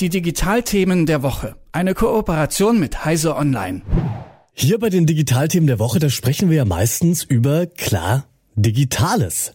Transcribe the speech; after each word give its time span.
Die 0.00 0.08
Digitalthemen 0.08 1.06
der 1.06 1.22
Woche. 1.22 1.56
Eine 1.72 1.94
Kooperation 1.94 2.80
mit 2.80 3.04
Heise 3.04 3.36
Online. 3.36 3.82
Hier 4.54 4.78
bei 4.78 4.88
den 4.88 5.06
Digitalthemen 5.06 5.66
der 5.66 5.78
Woche, 5.78 5.98
da 5.98 6.08
sprechen 6.08 6.50
wir 6.50 6.56
ja 6.56 6.64
meistens 6.64 7.22
über, 7.22 7.66
klar, 7.66 8.26
Digitales. 8.56 9.52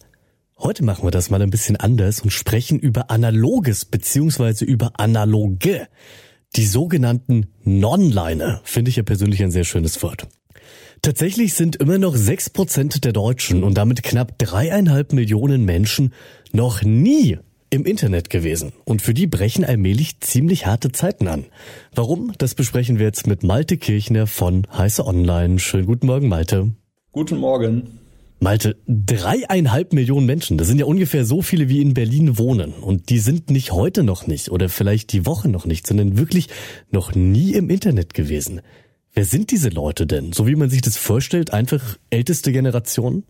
Heute 0.58 0.84
machen 0.84 1.04
wir 1.04 1.10
das 1.10 1.30
mal 1.30 1.42
ein 1.42 1.50
bisschen 1.50 1.76
anders 1.76 2.20
und 2.20 2.30
sprechen 2.30 2.78
über 2.78 3.10
Analoges 3.10 3.84
beziehungsweise 3.84 4.64
über 4.64 4.92
Analoge. 4.98 5.88
Die 6.54 6.64
sogenannten 6.64 7.48
Non-Liner 7.64 8.60
finde 8.64 8.88
ich 8.88 8.96
ja 8.96 9.02
persönlich 9.02 9.42
ein 9.42 9.50
sehr 9.50 9.64
schönes 9.64 10.02
Wort. 10.02 10.28
Tatsächlich 11.02 11.54
sind 11.54 11.76
immer 11.76 11.98
noch 11.98 12.16
sechs 12.16 12.48
Prozent 12.50 13.04
der 13.04 13.12
Deutschen 13.12 13.64
und 13.64 13.74
damit 13.74 14.02
knapp 14.02 14.38
dreieinhalb 14.38 15.12
Millionen 15.12 15.64
Menschen 15.64 16.14
noch 16.52 16.82
nie 16.82 17.38
im 17.70 17.84
Internet 17.84 18.30
gewesen. 18.30 18.72
Und 18.84 19.02
für 19.02 19.14
die 19.14 19.26
brechen 19.26 19.64
allmählich 19.64 20.20
ziemlich 20.20 20.66
harte 20.66 20.92
Zeiten 20.92 21.28
an. 21.28 21.46
Warum? 21.94 22.32
Das 22.38 22.54
besprechen 22.54 22.98
wir 22.98 23.06
jetzt 23.06 23.26
mit 23.26 23.42
Malte 23.42 23.76
Kirchner 23.76 24.26
von 24.26 24.66
Heiße 24.76 25.04
Online. 25.06 25.58
Schönen 25.58 25.86
guten 25.86 26.06
Morgen, 26.06 26.28
Malte. 26.28 26.72
Guten 27.12 27.38
Morgen. 27.38 28.00
Malte, 28.38 28.76
dreieinhalb 28.86 29.94
Millionen 29.94 30.26
Menschen, 30.26 30.58
das 30.58 30.68
sind 30.68 30.78
ja 30.78 30.84
ungefähr 30.84 31.24
so 31.24 31.40
viele 31.40 31.70
wie 31.70 31.80
in 31.80 31.94
Berlin 31.94 32.36
wohnen. 32.36 32.74
Und 32.74 33.08
die 33.08 33.18
sind 33.18 33.50
nicht 33.50 33.72
heute 33.72 34.02
noch 34.02 34.26
nicht 34.26 34.50
oder 34.50 34.68
vielleicht 34.68 35.12
die 35.12 35.24
Woche 35.24 35.48
noch 35.48 35.64
nicht, 35.64 35.86
sondern 35.86 36.18
wirklich 36.18 36.48
noch 36.90 37.14
nie 37.14 37.54
im 37.54 37.70
Internet 37.70 38.12
gewesen. 38.12 38.60
Wer 39.14 39.24
sind 39.24 39.50
diese 39.50 39.70
Leute 39.70 40.06
denn? 40.06 40.34
So 40.34 40.46
wie 40.46 40.56
man 40.56 40.68
sich 40.68 40.82
das 40.82 40.98
vorstellt, 40.98 41.54
einfach 41.54 41.96
älteste 42.10 42.52
Generation? 42.52 43.24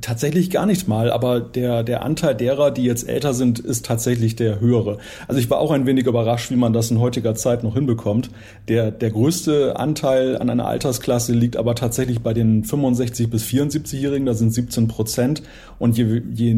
Tatsächlich 0.00 0.50
gar 0.50 0.66
nicht 0.66 0.86
mal, 0.86 1.10
aber 1.10 1.40
der, 1.40 1.82
der 1.82 2.04
Anteil 2.04 2.34
derer, 2.34 2.70
die 2.70 2.84
jetzt 2.84 3.08
älter 3.08 3.34
sind, 3.34 3.58
ist 3.58 3.84
tatsächlich 3.84 4.36
der 4.36 4.60
höhere. 4.60 4.98
Also 5.26 5.40
ich 5.40 5.50
war 5.50 5.58
auch 5.58 5.72
ein 5.72 5.86
wenig 5.86 6.06
überrascht, 6.06 6.50
wie 6.50 6.56
man 6.56 6.72
das 6.72 6.90
in 6.90 7.00
heutiger 7.00 7.34
Zeit 7.34 7.64
noch 7.64 7.74
hinbekommt. 7.74 8.30
Der, 8.68 8.92
der 8.92 9.10
größte 9.10 9.76
Anteil 9.76 10.38
an 10.38 10.50
einer 10.50 10.66
Altersklasse 10.66 11.32
liegt 11.32 11.56
aber 11.56 11.74
tatsächlich 11.74 12.20
bei 12.20 12.34
den 12.34 12.62
65 12.62 13.28
bis 13.28 13.44
74-Jährigen, 13.46 14.26
da 14.26 14.34
sind 14.34 14.54
17 14.54 14.86
Prozent. 14.86 15.42
Und 15.80 15.98
je, 15.98 16.22
je, 16.32 16.56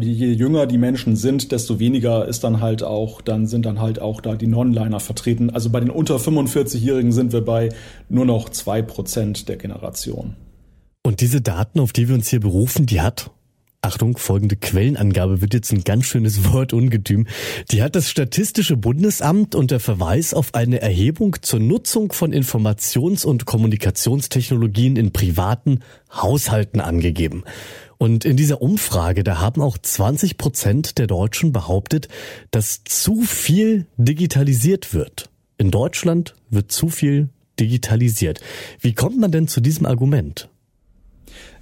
je 0.00 0.32
jünger 0.32 0.66
die 0.66 0.78
Menschen 0.78 1.16
sind, 1.16 1.52
desto 1.52 1.78
weniger 1.78 2.28
ist 2.28 2.44
dann 2.44 2.60
halt 2.60 2.82
auch, 2.82 3.22
dann 3.22 3.46
sind 3.46 3.64
dann 3.64 3.80
halt 3.80 4.00
auch 4.02 4.20
da 4.20 4.34
die 4.34 4.48
Non-Liner 4.48 5.00
vertreten. 5.00 5.48
Also 5.50 5.70
bei 5.70 5.80
den 5.80 5.90
unter 5.90 6.16
45-Jährigen 6.16 7.12
sind 7.12 7.32
wir 7.32 7.44
bei 7.44 7.70
nur 8.10 8.26
noch 8.26 8.50
zwei 8.50 8.82
Prozent 8.82 9.48
der 9.48 9.56
Generation. 9.56 10.36
Und 11.02 11.20
diese 11.20 11.40
Daten, 11.40 11.80
auf 11.80 11.92
die 11.92 12.08
wir 12.08 12.14
uns 12.14 12.28
hier 12.28 12.40
berufen, 12.40 12.86
die 12.86 13.00
hat 13.00 13.30
Achtung, 13.84 14.16
folgende 14.16 14.54
Quellenangabe 14.54 15.40
wird 15.40 15.54
jetzt 15.54 15.72
ein 15.72 15.82
ganz 15.82 16.04
schönes 16.04 16.44
Wort 16.52 16.72
ungetüm. 16.72 17.26
Die 17.72 17.82
hat 17.82 17.96
das 17.96 18.08
Statistische 18.08 18.76
Bundesamt 18.76 19.56
unter 19.56 19.80
Verweis 19.80 20.34
auf 20.34 20.54
eine 20.54 20.80
Erhebung 20.80 21.36
zur 21.42 21.58
Nutzung 21.58 22.12
von 22.12 22.32
Informations- 22.32 23.24
und 23.24 23.44
Kommunikationstechnologien 23.44 24.94
in 24.94 25.12
privaten 25.12 25.80
Haushalten 26.12 26.80
angegeben. 26.80 27.42
Und 27.98 28.24
in 28.24 28.36
dieser 28.36 28.62
Umfrage, 28.62 29.24
da 29.24 29.40
haben 29.40 29.60
auch 29.60 29.78
20 29.78 30.38
Prozent 30.38 30.98
der 30.98 31.08
Deutschen 31.08 31.52
behauptet, 31.52 32.06
dass 32.52 32.84
zu 32.84 33.22
viel 33.22 33.86
digitalisiert 33.96 34.94
wird. 34.94 35.28
In 35.58 35.72
Deutschland 35.72 36.34
wird 36.50 36.70
zu 36.70 36.88
viel 36.88 37.30
digitalisiert. 37.58 38.40
Wie 38.80 38.94
kommt 38.94 39.18
man 39.18 39.32
denn 39.32 39.48
zu 39.48 39.60
diesem 39.60 39.86
Argument? 39.86 40.48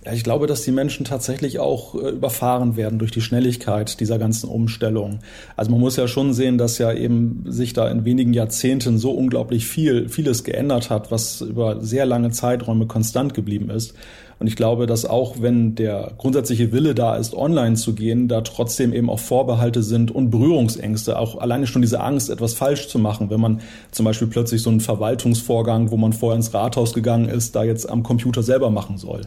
Ja, 0.03 0.15
ich 0.15 0.25
glaube, 0.25 0.47
dass 0.47 0.63
die 0.63 0.73
Menschen 0.73 1.05
tatsächlich 1.05 1.59
auch 1.59 1.95
äh, 1.95 2.09
überfahren 2.09 2.75
werden 2.77 2.99
durch 2.99 3.11
die 3.11 3.21
Schnelligkeit 3.21 4.01
dieser 4.01 4.19
ganzen 4.19 4.49
Umstellung. 4.49 5.19
Also 5.57 5.71
man 5.71 5.81
muss 5.81 5.97
ja 5.97 6.09
schon 6.09 6.33
sehen, 6.33 6.57
dass 6.57 6.79
ja 6.79 6.91
eben 6.91 7.45
sich 7.47 7.75
da 7.75 7.87
in 7.87 8.07
wenigen 8.07 8.33
Jahrzehnten 8.33 8.97
so 8.97 9.11
unglaublich 9.11 9.67
viel, 9.67 10.09
vieles 10.09 10.43
geändert 10.43 10.89
hat, 10.89 11.11
was 11.11 11.43
über 11.43 11.83
sehr 11.83 12.07
lange 12.07 12.31
Zeiträume 12.31 12.87
konstant 12.87 13.35
geblieben 13.35 13.69
ist. 13.69 13.95
Und 14.39 14.47
ich 14.47 14.57
glaube, 14.57 14.87
dass 14.87 15.05
auch 15.05 15.43
wenn 15.43 15.75
der 15.75 16.13
grundsätzliche 16.17 16.73
Wille 16.73 16.95
da 16.95 17.17
ist, 17.17 17.35
online 17.35 17.77
zu 17.77 17.95
gehen, 17.95 18.27
da 18.27 18.41
trotzdem 18.41 18.95
eben 18.95 19.11
auch 19.11 19.19
Vorbehalte 19.19 19.83
sind 19.83 20.11
und 20.11 20.31
Berührungsängste. 20.31 21.19
Auch 21.19 21.37
alleine 21.37 21.67
schon 21.67 21.83
diese 21.83 22.01
Angst, 22.01 22.31
etwas 22.31 22.55
falsch 22.55 22.89
zu 22.89 22.99
machen, 22.99 23.29
wenn 23.29 23.41
man 23.41 23.61
zum 23.91 24.07
Beispiel 24.07 24.29
plötzlich 24.29 24.63
so 24.63 24.71
einen 24.71 24.81
Verwaltungsvorgang, 24.81 25.91
wo 25.91 25.99
man 25.99 26.15
vorher 26.15 26.37
ins 26.37 26.55
Rathaus 26.55 26.95
gegangen 26.95 27.29
ist, 27.29 27.55
da 27.55 27.65
jetzt 27.65 27.87
am 27.87 28.03
Computer 28.03 28.43
selber 28.43 28.71
machen 28.71 28.97
soll. 28.97 29.27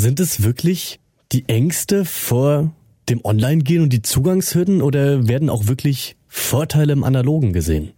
Sind 0.00 0.18
es 0.18 0.42
wirklich 0.42 0.98
die 1.30 1.44
Ängste 1.46 2.06
vor 2.06 2.72
dem 3.10 3.22
Online-Gehen 3.22 3.82
und 3.82 3.92
die 3.92 4.00
Zugangshürden 4.00 4.80
oder 4.80 5.28
werden 5.28 5.50
auch 5.50 5.66
wirklich 5.66 6.16
Vorteile 6.26 6.94
im 6.94 7.04
Analogen 7.04 7.52
gesehen? 7.52 7.92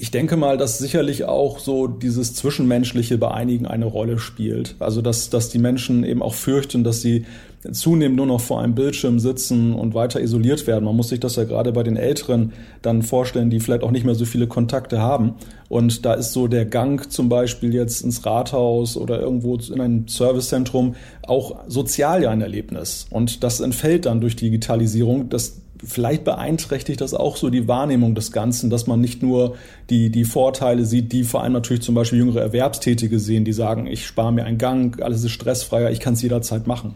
ich 0.00 0.12
denke 0.12 0.36
mal, 0.36 0.56
dass 0.56 0.78
sicherlich 0.78 1.24
auch 1.24 1.58
so 1.58 1.88
dieses 1.88 2.32
Zwischenmenschliche 2.34 3.18
bei 3.18 3.32
einigen 3.32 3.66
eine 3.66 3.84
Rolle 3.84 4.18
spielt. 4.20 4.76
Also, 4.78 5.02
dass, 5.02 5.28
dass 5.28 5.48
die 5.48 5.58
Menschen 5.58 6.04
eben 6.04 6.22
auch 6.22 6.34
fürchten, 6.34 6.84
dass 6.84 7.02
sie 7.02 7.26
zunehmend 7.72 8.16
nur 8.16 8.26
noch 8.26 8.40
vor 8.40 8.60
einem 8.60 8.74
Bildschirm 8.74 9.18
sitzen 9.18 9.74
und 9.74 9.94
weiter 9.94 10.20
isoliert 10.20 10.66
werden. 10.66 10.84
Man 10.84 10.96
muss 10.96 11.08
sich 11.08 11.20
das 11.20 11.36
ja 11.36 11.44
gerade 11.44 11.72
bei 11.72 11.82
den 11.82 11.96
Älteren 11.96 12.52
dann 12.82 13.02
vorstellen, 13.02 13.50
die 13.50 13.60
vielleicht 13.60 13.82
auch 13.82 13.90
nicht 13.90 14.04
mehr 14.04 14.14
so 14.14 14.24
viele 14.24 14.46
Kontakte 14.46 15.00
haben. 15.00 15.34
Und 15.68 16.04
da 16.06 16.14
ist 16.14 16.32
so 16.32 16.46
der 16.46 16.64
Gang 16.64 17.10
zum 17.10 17.28
Beispiel 17.28 17.74
jetzt 17.74 18.02
ins 18.02 18.24
Rathaus 18.24 18.96
oder 18.96 19.20
irgendwo 19.20 19.56
in 19.56 19.80
ein 19.80 20.04
Servicezentrum 20.08 20.94
auch 21.26 21.56
sozial 21.66 22.22
ja 22.22 22.30
ein 22.30 22.40
Erlebnis. 22.40 23.06
Und 23.10 23.42
das 23.42 23.60
entfällt 23.60 24.06
dann 24.06 24.20
durch 24.20 24.36
Digitalisierung. 24.36 25.28
Das 25.28 25.60
vielleicht 25.84 26.24
beeinträchtigt 26.24 27.00
das 27.00 27.14
auch 27.14 27.36
so 27.36 27.50
die 27.50 27.68
Wahrnehmung 27.68 28.14
des 28.14 28.32
Ganzen, 28.32 28.70
dass 28.70 28.86
man 28.86 29.00
nicht 29.00 29.22
nur 29.22 29.56
die, 29.90 30.10
die 30.10 30.24
Vorteile 30.24 30.84
sieht, 30.84 31.12
die 31.12 31.24
vor 31.24 31.42
allem 31.42 31.52
natürlich 31.52 31.82
zum 31.82 31.94
Beispiel 31.94 32.18
jüngere 32.18 32.40
Erwerbstätige 32.40 33.18
sehen, 33.18 33.44
die 33.44 33.52
sagen, 33.52 33.86
ich 33.86 34.06
spare 34.06 34.32
mir 34.32 34.44
einen 34.44 34.58
Gang, 34.58 35.00
alles 35.02 35.22
ist 35.24 35.32
stressfreier, 35.32 35.90
ich 35.90 36.00
kann 36.00 36.14
es 36.14 36.22
jederzeit 36.22 36.66
machen. 36.66 36.94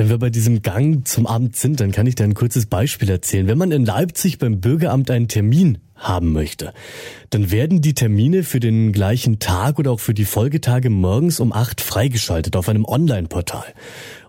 Wenn 0.00 0.10
wir 0.10 0.18
bei 0.18 0.30
diesem 0.30 0.62
Gang 0.62 1.08
zum 1.08 1.26
Abend 1.26 1.56
sind, 1.56 1.80
dann 1.80 1.90
kann 1.90 2.06
ich 2.06 2.14
dir 2.14 2.22
ein 2.22 2.34
kurzes 2.34 2.66
Beispiel 2.66 3.10
erzählen. 3.10 3.48
Wenn 3.48 3.58
man 3.58 3.72
in 3.72 3.84
Leipzig 3.84 4.38
beim 4.38 4.60
Bürgeramt 4.60 5.10
einen 5.10 5.26
Termin 5.26 5.78
haben 5.96 6.32
möchte, 6.32 6.72
dann 7.30 7.50
werden 7.50 7.80
die 7.80 7.94
Termine 7.94 8.44
für 8.44 8.60
den 8.60 8.92
gleichen 8.92 9.40
Tag 9.40 9.80
oder 9.80 9.90
auch 9.90 9.98
für 9.98 10.14
die 10.14 10.24
Folgetage 10.24 10.88
morgens 10.88 11.40
um 11.40 11.52
acht 11.52 11.80
freigeschaltet 11.80 12.54
auf 12.54 12.68
einem 12.68 12.84
Online-Portal. 12.84 13.64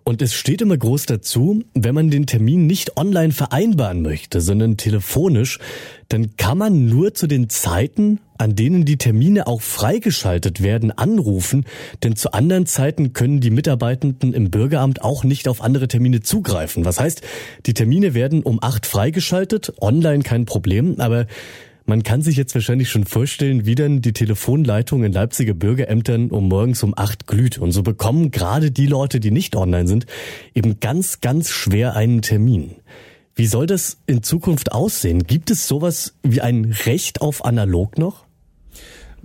Und 0.09 0.23
es 0.23 0.33
steht 0.33 0.63
immer 0.63 0.75
groß 0.75 1.05
dazu, 1.05 1.61
wenn 1.75 1.93
man 1.93 2.09
den 2.09 2.25
Termin 2.25 2.65
nicht 2.65 2.97
online 2.97 3.31
vereinbaren 3.31 4.01
möchte, 4.01 4.41
sondern 4.41 4.75
telefonisch, 4.75 5.59
dann 6.07 6.35
kann 6.35 6.57
man 6.57 6.87
nur 6.87 7.13
zu 7.13 7.27
den 7.27 7.47
Zeiten, 7.47 8.19
an 8.39 8.55
denen 8.55 8.85
die 8.85 8.97
Termine 8.97 9.45
auch 9.45 9.61
freigeschaltet 9.61 10.63
werden, 10.63 10.89
anrufen, 10.89 11.63
denn 12.01 12.15
zu 12.15 12.33
anderen 12.33 12.65
Zeiten 12.65 13.13
können 13.13 13.39
die 13.39 13.51
Mitarbeitenden 13.51 14.33
im 14.33 14.49
Bürgeramt 14.49 15.03
auch 15.03 15.23
nicht 15.23 15.47
auf 15.47 15.61
andere 15.61 15.87
Termine 15.87 16.21
zugreifen. 16.21 16.85
Was 16.85 16.99
heißt, 16.99 17.21
die 17.67 17.75
Termine 17.75 18.15
werden 18.15 18.41
um 18.41 18.57
acht 18.63 18.87
freigeschaltet, 18.87 19.73
online 19.79 20.23
kein 20.23 20.45
Problem, 20.45 20.95
aber 20.97 21.27
man 21.89 22.03
kann 22.03 22.21
sich 22.21 22.37
jetzt 22.37 22.53
wahrscheinlich 22.53 22.89
schon 22.89 23.05
vorstellen, 23.05 23.65
wie 23.65 23.73
dann 23.73 24.01
die 24.01 24.13
Telefonleitung 24.13 25.03
in 25.03 25.11
Leipziger 25.11 25.55
Bürgerämtern 25.55 26.29
um 26.29 26.47
morgens 26.47 26.83
um 26.83 26.93
acht 26.95 27.25
glüht. 27.25 27.57
Und 27.57 27.71
so 27.71 27.81
bekommen 27.81 28.29
gerade 28.29 28.69
die 28.69 28.85
Leute, 28.85 29.19
die 29.19 29.31
nicht 29.31 29.55
online 29.55 29.87
sind, 29.87 30.05
eben 30.53 30.79
ganz, 30.79 31.19
ganz 31.19 31.49
schwer 31.49 31.95
einen 31.95 32.21
Termin. 32.21 32.75
Wie 33.33 33.47
soll 33.47 33.65
das 33.65 33.97
in 34.05 34.21
Zukunft 34.21 34.71
aussehen? 34.71 35.23
Gibt 35.23 35.49
es 35.49 35.67
sowas 35.67 36.15
wie 36.21 36.41
ein 36.41 36.75
Recht 36.85 37.21
auf 37.21 37.43
analog 37.43 37.97
noch? 37.97 38.28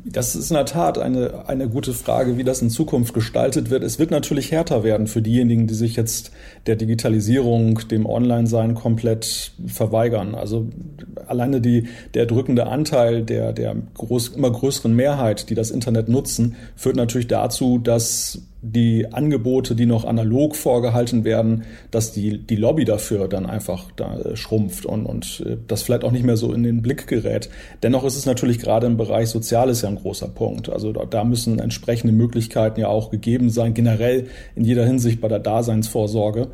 Das 0.04 0.34
ist 0.34 0.50
in 0.50 0.54
der 0.54 0.66
Tat 0.66 0.98
eine, 0.98 1.48
eine 1.48 1.68
gute 1.68 1.92
Frage, 1.94 2.36
wie 2.36 2.44
das 2.44 2.62
in 2.62 2.70
Zukunft 2.70 3.14
gestaltet 3.14 3.70
wird. 3.70 3.82
Es 3.82 3.98
wird 3.98 4.10
natürlich 4.10 4.52
härter 4.52 4.84
werden 4.84 5.06
für 5.06 5.22
diejenigen, 5.22 5.66
die 5.66 5.74
sich 5.74 5.96
jetzt 5.96 6.30
der 6.66 6.76
Digitalisierung, 6.76 7.80
dem 7.88 8.06
Online-Sein 8.06 8.74
komplett 8.74 9.52
verweigern. 9.66 10.34
Also 10.34 10.68
alleine 11.26 11.60
die, 11.60 11.88
der 12.14 12.26
drückende 12.26 12.66
Anteil 12.66 13.22
der, 13.22 13.52
der 13.52 13.76
groß, 13.94 14.28
immer 14.28 14.50
größeren 14.50 14.94
Mehrheit, 14.94 15.48
die 15.50 15.54
das 15.54 15.70
Internet 15.70 16.08
nutzen, 16.08 16.56
führt 16.76 16.96
natürlich 16.96 17.28
dazu, 17.28 17.78
dass 17.78 18.42
die 18.66 19.12
Angebote, 19.12 19.74
die 19.74 19.84
noch 19.84 20.06
analog 20.06 20.56
vorgehalten 20.56 21.22
werden, 21.24 21.64
dass 21.90 22.12
die, 22.12 22.38
die 22.38 22.56
Lobby 22.56 22.86
dafür 22.86 23.28
dann 23.28 23.44
einfach 23.44 23.90
da 23.94 24.18
äh, 24.18 24.36
schrumpft 24.36 24.86
und, 24.86 25.04
und 25.04 25.44
äh, 25.46 25.58
das 25.68 25.82
vielleicht 25.82 26.02
auch 26.02 26.12
nicht 26.12 26.24
mehr 26.24 26.38
so 26.38 26.50
in 26.54 26.62
den 26.62 26.80
Blick 26.80 27.06
gerät. 27.06 27.50
Dennoch 27.82 28.04
ist 28.04 28.16
es 28.16 28.24
natürlich 28.24 28.58
gerade 28.58 28.86
im 28.86 28.96
Bereich 28.96 29.28
Soziales 29.28 29.82
ja 29.82 29.90
ein 29.90 29.96
großer 29.96 30.28
Punkt. 30.28 30.70
Also 30.70 30.92
da, 30.92 31.04
da 31.04 31.24
müssen 31.24 31.58
entsprechende 31.58 32.14
Möglichkeiten 32.14 32.80
ja 32.80 32.88
auch 32.88 33.10
gegeben 33.10 33.50
sein, 33.50 33.74
generell 33.74 34.28
in 34.56 34.64
jeder 34.64 34.86
Hinsicht 34.86 35.20
bei 35.20 35.28
der 35.28 35.40
Daseinsvorsorge 35.40 36.48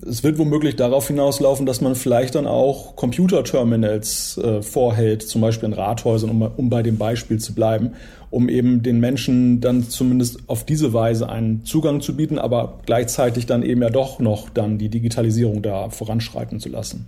es 0.00 0.24
wird 0.24 0.38
womöglich 0.38 0.76
darauf 0.76 1.06
hinauslaufen, 1.08 1.66
dass 1.66 1.80
man 1.80 1.94
vielleicht 1.94 2.34
dann 2.34 2.46
auch 2.46 2.96
Computerterminals 2.96 4.38
äh, 4.38 4.62
vorhält, 4.62 5.22
zum 5.22 5.42
Beispiel 5.42 5.68
in 5.68 5.74
Rathäusern, 5.74 6.30
um, 6.30 6.42
um 6.42 6.70
bei 6.70 6.82
dem 6.82 6.96
Beispiel 6.96 7.38
zu 7.38 7.54
bleiben, 7.54 7.92
um 8.30 8.48
eben 8.48 8.82
den 8.82 9.00
Menschen 9.00 9.60
dann 9.60 9.82
zumindest 9.82 10.48
auf 10.48 10.64
diese 10.64 10.94
Weise 10.94 11.28
einen 11.28 11.64
Zugang 11.64 12.00
zu 12.00 12.16
bieten, 12.16 12.38
aber 12.38 12.80
gleichzeitig 12.86 13.44
dann 13.46 13.62
eben 13.62 13.82
ja 13.82 13.90
doch 13.90 14.18
noch 14.18 14.48
dann 14.48 14.78
die 14.78 14.88
Digitalisierung 14.88 15.60
da 15.60 15.90
voranschreiten 15.90 16.58
zu 16.58 16.70
lassen. 16.70 17.06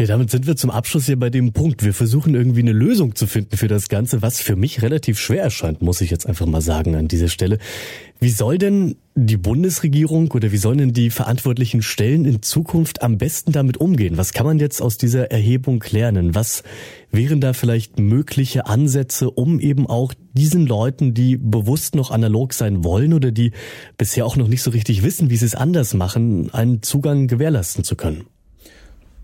Ja, 0.00 0.06
damit 0.06 0.30
sind 0.30 0.46
wir 0.46 0.56
zum 0.56 0.70
Abschluss 0.70 1.04
hier 1.04 1.18
bei 1.18 1.28
dem 1.28 1.52
Punkt. 1.52 1.84
Wir 1.84 1.92
versuchen 1.92 2.34
irgendwie 2.34 2.60
eine 2.60 2.72
Lösung 2.72 3.16
zu 3.16 3.26
finden 3.26 3.58
für 3.58 3.68
das 3.68 3.90
Ganze, 3.90 4.22
was 4.22 4.40
für 4.40 4.56
mich 4.56 4.80
relativ 4.80 5.18
schwer 5.18 5.42
erscheint, 5.42 5.82
muss 5.82 6.00
ich 6.00 6.10
jetzt 6.10 6.26
einfach 6.26 6.46
mal 6.46 6.62
sagen 6.62 6.94
an 6.94 7.06
dieser 7.06 7.28
Stelle. 7.28 7.58
Wie 8.18 8.30
soll 8.30 8.56
denn 8.56 8.96
die 9.14 9.36
Bundesregierung 9.36 10.30
oder 10.30 10.52
wie 10.52 10.56
sollen 10.56 10.78
denn 10.78 10.92
die 10.94 11.10
verantwortlichen 11.10 11.82
Stellen 11.82 12.24
in 12.24 12.40
Zukunft 12.40 13.02
am 13.02 13.18
besten 13.18 13.52
damit 13.52 13.76
umgehen? 13.76 14.16
Was 14.16 14.32
kann 14.32 14.46
man 14.46 14.58
jetzt 14.58 14.80
aus 14.80 14.96
dieser 14.96 15.30
Erhebung 15.30 15.84
lernen? 15.90 16.34
Was 16.34 16.62
wären 17.10 17.42
da 17.42 17.52
vielleicht 17.52 17.98
mögliche 17.98 18.64
Ansätze, 18.64 19.30
um 19.30 19.60
eben 19.60 19.86
auch 19.86 20.14
diesen 20.32 20.66
Leuten, 20.66 21.12
die 21.12 21.36
bewusst 21.36 21.94
noch 21.94 22.10
analog 22.10 22.54
sein 22.54 22.84
wollen 22.84 23.12
oder 23.12 23.32
die 23.32 23.52
bisher 23.98 24.24
auch 24.24 24.36
noch 24.36 24.48
nicht 24.48 24.62
so 24.62 24.70
richtig 24.70 25.02
wissen, 25.02 25.28
wie 25.28 25.36
sie 25.36 25.44
es 25.44 25.54
anders 25.54 25.92
machen, 25.92 26.48
einen 26.54 26.80
Zugang 26.80 27.26
gewährleisten 27.26 27.84
zu 27.84 27.96
können? 27.96 28.24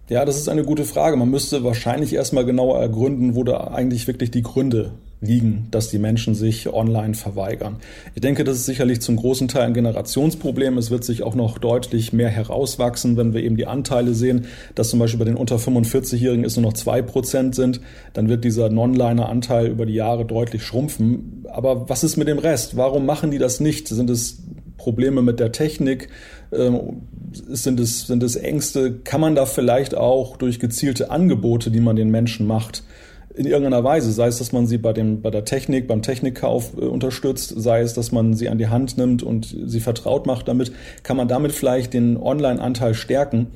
Ja, 0.08 0.24
das 0.24 0.36
ist 0.36 0.48
eine 0.48 0.62
gute 0.62 0.84
Frage. 0.84 1.16
Man 1.16 1.30
müsste 1.30 1.64
wahrscheinlich 1.64 2.14
erstmal 2.14 2.44
genauer 2.44 2.80
ergründen, 2.80 3.34
wo 3.34 3.42
da 3.42 3.72
eigentlich 3.72 4.06
wirklich 4.06 4.30
die 4.30 4.42
Gründe 4.42 4.92
liegen, 5.20 5.66
dass 5.72 5.88
die 5.90 5.98
Menschen 5.98 6.36
sich 6.36 6.72
online 6.72 7.14
verweigern. 7.14 7.78
Ich 8.14 8.20
denke, 8.20 8.44
das 8.44 8.58
ist 8.58 8.66
sicherlich 8.66 9.00
zum 9.00 9.16
großen 9.16 9.48
Teil 9.48 9.62
ein 9.62 9.74
Generationsproblem. 9.74 10.78
Es 10.78 10.92
wird 10.92 11.02
sich 11.02 11.24
auch 11.24 11.34
noch 11.34 11.58
deutlich 11.58 12.12
mehr 12.12 12.28
herauswachsen, 12.28 13.16
wenn 13.16 13.34
wir 13.34 13.42
eben 13.42 13.56
die 13.56 13.66
Anteile 13.66 14.14
sehen, 14.14 14.46
dass 14.76 14.90
zum 14.90 15.00
Beispiel 15.00 15.18
bei 15.18 15.24
den 15.24 15.36
unter 15.36 15.56
45-Jährigen 15.56 16.44
es 16.44 16.56
nur 16.56 16.66
noch 16.66 16.74
zwei 16.74 17.02
Prozent 17.02 17.56
sind. 17.56 17.80
Dann 18.12 18.28
wird 18.28 18.44
dieser 18.44 18.68
Non-Liner-Anteil 18.68 19.66
über 19.66 19.86
die 19.86 19.94
Jahre 19.94 20.24
deutlich 20.24 20.62
schrumpfen. 20.62 21.44
Aber 21.50 21.88
was 21.88 22.04
ist 22.04 22.16
mit 22.16 22.28
dem 22.28 22.38
Rest? 22.38 22.76
Warum 22.76 23.06
machen 23.06 23.32
die 23.32 23.38
das 23.38 23.58
nicht? 23.58 23.88
Sind 23.88 24.10
es 24.10 24.38
Probleme 24.86 25.20
mit 25.20 25.40
der 25.40 25.50
Technik? 25.50 26.10
Ähm, 26.52 27.02
sind 27.32 27.80
es, 27.80 28.06
sind 28.06 28.22
es 28.22 28.36
Ängste? 28.36 29.00
Kann 29.02 29.20
man 29.20 29.34
da 29.34 29.44
vielleicht 29.44 29.96
auch 29.96 30.36
durch 30.36 30.60
gezielte 30.60 31.10
Angebote, 31.10 31.72
die 31.72 31.80
man 31.80 31.96
den 31.96 32.08
Menschen 32.08 32.46
macht, 32.46 32.84
in 33.34 33.46
irgendeiner 33.46 33.82
Weise, 33.82 34.12
sei 34.12 34.28
es, 34.28 34.38
dass 34.38 34.52
man 34.52 34.68
sie 34.68 34.78
bei, 34.78 34.92
dem, 34.92 35.22
bei 35.22 35.30
der 35.30 35.44
Technik, 35.44 35.88
beim 35.88 36.02
Technikkauf 36.02 36.76
äh, 36.76 36.84
unterstützt, 36.84 37.52
sei 37.56 37.80
es, 37.80 37.94
dass 37.94 38.12
man 38.12 38.34
sie 38.34 38.48
an 38.48 38.58
die 38.58 38.68
Hand 38.68 38.96
nimmt 38.96 39.24
und 39.24 39.56
sie 39.66 39.80
vertraut 39.80 40.24
macht 40.24 40.46
damit, 40.46 40.70
kann 41.02 41.16
man 41.16 41.26
damit 41.26 41.50
vielleicht 41.50 41.94
den 41.94 42.16
Online-Anteil 42.16 42.94
stärken. 42.94 43.48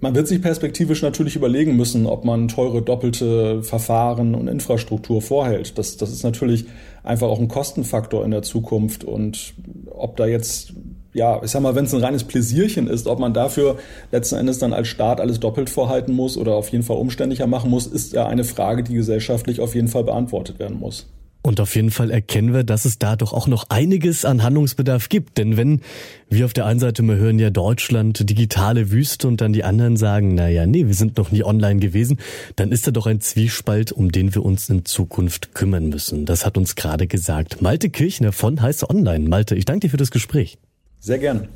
Man 0.00 0.14
wird 0.14 0.26
sich 0.28 0.40
perspektivisch 0.40 1.02
natürlich 1.02 1.36
überlegen 1.36 1.76
müssen, 1.76 2.06
ob 2.06 2.24
man 2.24 2.48
teure 2.48 2.80
doppelte 2.80 3.62
Verfahren 3.62 4.34
und 4.34 4.48
Infrastruktur 4.48 5.20
vorhält. 5.20 5.76
Das, 5.76 5.98
das 5.98 6.10
ist 6.10 6.24
natürlich 6.24 6.64
einfach 7.02 7.28
auch 7.28 7.38
ein 7.38 7.48
Kostenfaktor 7.48 8.24
in 8.24 8.30
der 8.30 8.42
Zukunft 8.42 9.04
und 9.04 9.54
ob 9.96 10.16
da 10.16 10.26
jetzt 10.26 10.74
ja, 11.14 11.40
ich 11.44 11.50
sag 11.52 11.62
mal, 11.62 11.76
wenn 11.76 11.84
es 11.84 11.94
ein 11.94 12.02
reines 12.02 12.24
Pläsierchen 12.24 12.88
ist, 12.88 13.06
ob 13.06 13.20
man 13.20 13.32
dafür 13.32 13.78
letzten 14.10 14.34
Endes 14.34 14.58
dann 14.58 14.72
als 14.72 14.88
Staat 14.88 15.20
alles 15.20 15.38
doppelt 15.38 15.70
vorhalten 15.70 16.12
muss 16.12 16.36
oder 16.36 16.56
auf 16.56 16.68
jeden 16.70 16.82
Fall 16.82 16.96
umständlicher 16.96 17.46
machen 17.46 17.70
muss, 17.70 17.86
ist 17.86 18.12
ja 18.12 18.26
eine 18.26 18.42
Frage, 18.42 18.82
die 18.82 18.94
gesellschaftlich 18.94 19.60
auf 19.60 19.76
jeden 19.76 19.88
Fall 19.88 20.02
beantwortet 20.02 20.58
werden 20.58 20.78
muss. 20.78 21.06
Und 21.46 21.60
auf 21.60 21.76
jeden 21.76 21.90
Fall 21.90 22.10
erkennen 22.10 22.54
wir, 22.54 22.64
dass 22.64 22.86
es 22.86 22.98
da 22.98 23.16
doch 23.16 23.34
auch 23.34 23.46
noch 23.48 23.68
einiges 23.68 24.24
an 24.24 24.42
Handlungsbedarf 24.42 25.10
gibt. 25.10 25.36
Denn 25.36 25.58
wenn 25.58 25.82
wir 26.30 26.46
auf 26.46 26.54
der 26.54 26.64
einen 26.64 26.80
Seite 26.80 27.02
mal 27.02 27.16
hören, 27.16 27.38
ja 27.38 27.50
Deutschland, 27.50 28.30
digitale 28.30 28.90
Wüste 28.90 29.28
und 29.28 29.42
dann 29.42 29.52
die 29.52 29.62
anderen 29.62 29.98
sagen, 29.98 30.34
na 30.34 30.48
ja, 30.48 30.64
nee, 30.64 30.86
wir 30.86 30.94
sind 30.94 31.18
noch 31.18 31.32
nie 31.32 31.44
online 31.44 31.80
gewesen, 31.80 32.18
dann 32.56 32.72
ist 32.72 32.86
da 32.86 32.92
doch 32.92 33.06
ein 33.06 33.20
Zwiespalt, 33.20 33.92
um 33.92 34.10
den 34.10 34.34
wir 34.34 34.42
uns 34.42 34.70
in 34.70 34.86
Zukunft 34.86 35.54
kümmern 35.54 35.90
müssen. 35.90 36.24
Das 36.24 36.46
hat 36.46 36.56
uns 36.56 36.76
gerade 36.76 37.06
gesagt 37.06 37.60
Malte 37.60 37.90
Kirchner 37.90 38.32
von 38.32 38.62
Heiße 38.62 38.88
Online. 38.88 39.28
Malte, 39.28 39.54
ich 39.54 39.66
danke 39.66 39.80
dir 39.80 39.90
für 39.90 39.98
das 39.98 40.10
Gespräch. 40.10 40.56
Sehr 40.98 41.18
gern. 41.18 41.48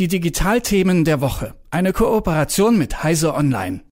Die 0.00 0.08
Digitalthemen 0.08 1.04
der 1.04 1.20
Woche. 1.20 1.54
Eine 1.70 1.92
Kooperation 1.92 2.76
mit 2.76 3.04
Heise 3.04 3.34
Online. 3.34 3.82